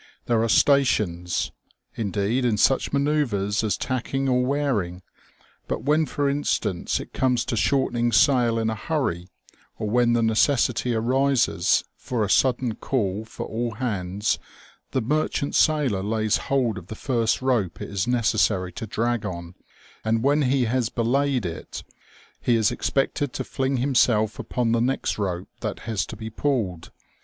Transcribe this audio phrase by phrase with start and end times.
[0.25, 1.51] There are stations"
[1.93, 5.03] indeed in such manoeuvres as tacking or wearing;
[5.67, 9.29] but when, for instance, it comes to shortening sail in a hurry,
[9.77, 14.39] or when the necessity arises for a sudden call for all hands,
[14.89, 19.53] the merchant sailor lays hold of the first rope it is necessary to drag on,
[20.03, 21.83] and when he has belayed" it,
[22.41, 26.31] he is ex pected to fling himself upon the next rope that has to be
[26.31, 26.89] pulled.